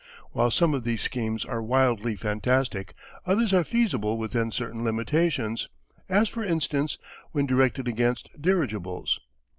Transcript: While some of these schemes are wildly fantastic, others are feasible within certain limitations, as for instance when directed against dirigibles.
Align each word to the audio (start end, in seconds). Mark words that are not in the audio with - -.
While 0.31 0.49
some 0.49 0.73
of 0.73 0.83
these 0.83 1.03
schemes 1.03 1.45
are 1.45 1.61
wildly 1.61 2.15
fantastic, 2.15 2.93
others 3.23 3.53
are 3.53 3.63
feasible 3.63 4.17
within 4.17 4.51
certain 4.51 4.83
limitations, 4.83 5.69
as 6.09 6.27
for 6.27 6.43
instance 6.43 6.97
when 7.33 7.45
directed 7.45 7.87
against 7.87 8.31
dirigibles. 8.41 9.19